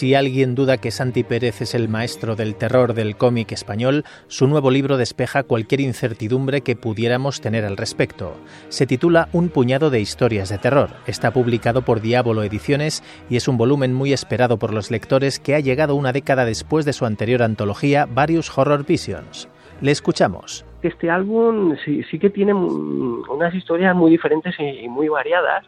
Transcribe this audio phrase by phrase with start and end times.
[0.00, 4.46] Si alguien duda que Santi Pérez es el maestro del terror del cómic español, su
[4.46, 8.34] nuevo libro despeja cualquier incertidumbre que pudiéramos tener al respecto.
[8.70, 10.88] Se titula Un puñado de historias de terror.
[11.06, 15.54] Está publicado por Diablo Ediciones y es un volumen muy esperado por los lectores que
[15.54, 19.50] ha llegado una década después de su anterior antología Various Horror Visions.
[19.82, 20.64] Le escuchamos.
[20.80, 25.66] Este álbum sí, sí que tiene unas historias muy diferentes y muy variadas.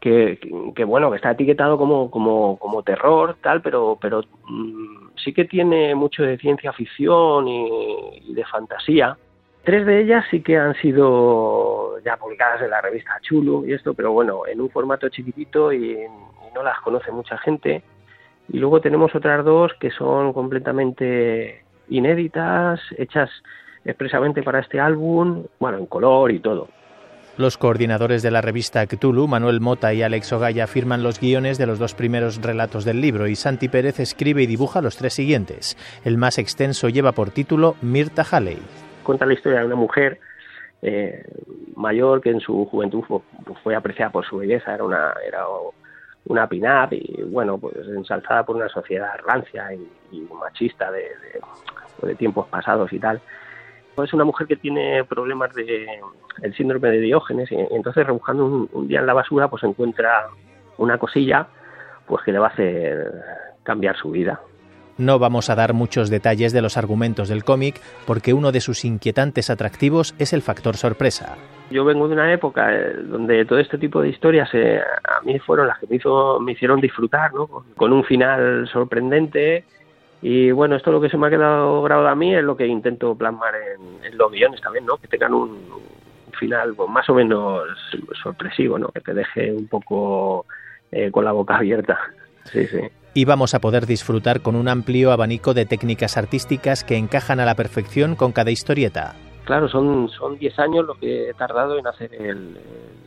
[0.00, 0.38] Que,
[0.86, 5.94] bueno, que está etiquetado como, como, como terror, tal, pero, pero mm, sí que tiene
[5.94, 9.16] mucho de ciencia ficción y, y de fantasía.
[9.62, 13.94] Tres de ellas sí que han sido ya publicadas en la revista Chulu y esto,
[13.94, 17.82] pero bueno, en un formato chiquitito y, y no las conoce mucha gente.
[18.48, 23.30] Y luego tenemos otras dos que son completamente inéditas, hechas
[23.84, 26.68] expresamente para este álbum, bueno, en color y todo.
[27.36, 31.66] Los coordinadores de la revista Cthulhu, Manuel Mota y Alex Ogaya, firman los guiones de
[31.66, 35.76] los dos primeros relatos del libro y Santi Pérez escribe y dibuja los tres siguientes.
[36.04, 38.58] El más extenso lleva por título Mirta Halley.
[39.02, 40.20] Cuenta la historia de una mujer
[40.82, 41.24] eh,
[41.74, 45.44] mayor que en su juventud fue, apreciada por su belleza, era una, era
[46.26, 46.48] una
[46.92, 52.46] y bueno, pues ensalzada por una sociedad rancia y, y machista de, de- de tiempos
[52.48, 53.20] pasados y tal.
[54.02, 55.86] Es una mujer que tiene problemas de
[56.42, 60.28] el síndrome de Diógenes y entonces rebuscando un, un día en la basura pues encuentra
[60.78, 61.46] una cosilla
[62.06, 63.12] pues que le va a hacer
[63.62, 64.40] cambiar su vida.
[64.96, 68.84] No vamos a dar muchos detalles de los argumentos del cómic porque uno de sus
[68.84, 71.36] inquietantes atractivos es el factor sorpresa.
[71.70, 75.38] Yo vengo de una época eh, donde todo este tipo de historias eh, a mí
[75.40, 77.48] fueron las que me, hizo, me hicieron disfrutar, ¿no?
[77.76, 79.64] Con un final sorprendente.
[80.26, 82.66] Y bueno, esto lo que se me ha quedado grabado a mí es lo que
[82.66, 84.96] intento plasmar en, en los guiones también, ¿no?
[84.96, 87.68] Que tengan un, un final pues, más o menos
[88.22, 88.88] sorpresivo, ¿no?
[88.88, 90.46] Que te deje un poco
[90.90, 91.98] eh, con la boca abierta.
[92.44, 92.78] Sí, sí.
[93.12, 97.44] Y vamos a poder disfrutar con un amplio abanico de técnicas artísticas que encajan a
[97.44, 99.16] la perfección con cada historieta.
[99.44, 102.56] Claro, son son 10 años lo que he tardado en hacer el,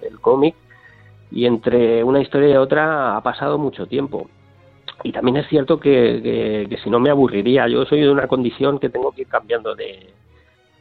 [0.04, 0.54] el cómic
[1.32, 4.30] y entre una historia y otra ha pasado mucho tiempo.
[5.04, 8.28] Y también es cierto que, que- que si no me aburriría, yo soy de una
[8.28, 10.16] condición que tengo que ir cambiando de,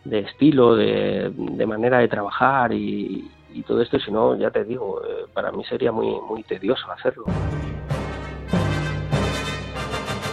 [0.04, 4.64] de estilo, de, de manera de trabajar y, y todo esto, si no, ya te
[4.64, 7.32] digo, eh, para mí sería muy, muy tedioso hacerlo.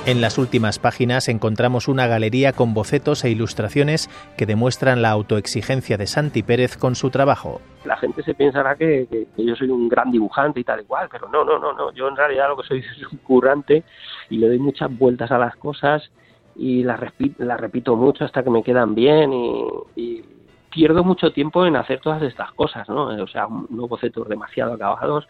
[0.06, 5.98] En las últimas páginas encontramos una galería con bocetos e ilustraciones que demuestran la autoexigencia
[5.98, 7.62] de Santi Pérez con su trabajo.
[7.86, 11.08] la gente se pensará que, que- que yo soy un gran dibujante y tal igual,
[11.12, 11.92] pero no, no, no, no.
[11.94, 13.84] Yo en realidad lo que soy es un currante
[14.30, 16.10] y le doy muchas vueltas a las cosas
[16.56, 20.24] y las, repi- las repito mucho hasta que me quedan bien y, y
[20.70, 23.06] pierdo mucho tiempo en hacer todas estas cosas, ¿no?
[23.24, 25.28] O sea, unos bocetos demasiado acabados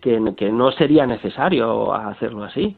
[0.00, 2.76] que no sería necesario hacerlo así.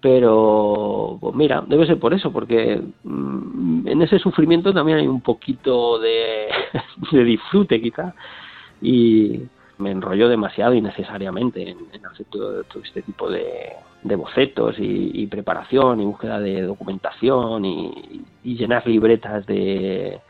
[0.00, 5.20] Pero, pues mira, debe ser por eso, porque mm, en ese sufrimiento también hay un
[5.20, 6.48] poquito de,
[7.12, 8.14] de disfrute, quizá,
[8.80, 9.42] y
[9.78, 13.72] me enrollo demasiado innecesariamente en, en hacer todo, todo este tipo de,
[14.02, 20.20] de bocetos y, preparación y búsqueda de documentación y, y llenar libretas de,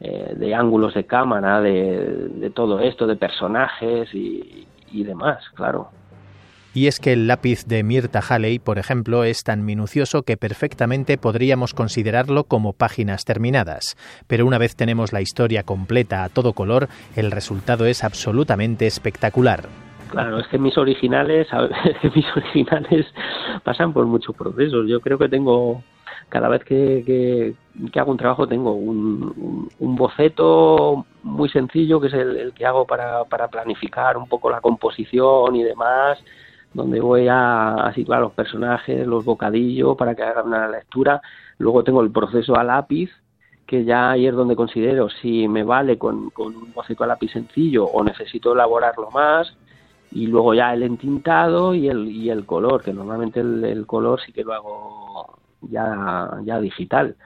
[0.00, 5.90] eh, de ángulos de cámara, de, de todo esto, de personajes y, y demás, claro.
[6.72, 11.18] Y es que el lápiz de Mirta Halley, por ejemplo, es tan minucioso que perfectamente
[11.18, 13.96] podríamos considerarlo como páginas terminadas.
[14.28, 19.64] Pero una vez tenemos la historia completa a todo color, el resultado es absolutamente espectacular.
[20.10, 21.48] Claro, es que mis originales,
[22.14, 23.06] mis originales
[23.64, 24.86] pasan por muchos procesos.
[24.88, 25.82] Yo creo que tengo,
[26.28, 32.36] cada vez que, que, hago un trabajo, tengo un boceto muy sencillo, que es el,
[32.36, 36.22] el que hago para, para planificar un poco la composición y demás,
[36.72, 41.20] donde voy a, situar los personajes, los bocadillos, para que hagan una lectura.
[41.58, 43.10] Luego tengo el proceso a lápiz,
[43.66, 47.84] que ya ahí es donde considero si me vale con, un boceto a lápiz sencillo
[47.84, 49.56] o necesito elaborarlo más
[50.12, 54.54] y luego ya el entintado y el, color, que normalmente el, color sí que lo
[54.54, 57.16] hago ya, ya digital.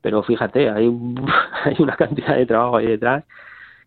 [0.00, 0.86] Pero fíjate, hay,
[1.64, 3.24] hay una cantidad de trabajo ahí detrás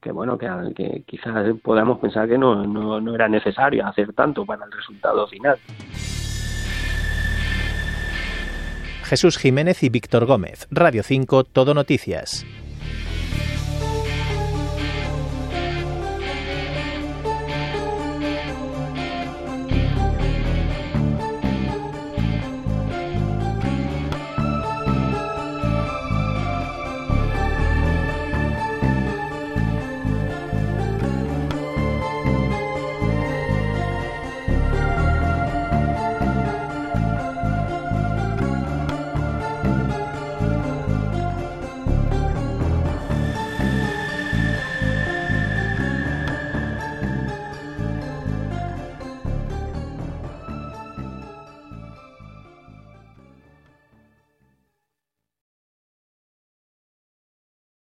[0.01, 4.65] que bueno, que, quizás podamos pensar que no, no, no era necesario hacer tanto para
[4.65, 5.57] el resultado final.
[9.03, 12.45] Jesús Jiménez y Víctor Gómez, Radio 5, Todo Noticias.